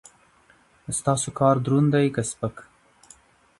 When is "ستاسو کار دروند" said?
0.99-1.89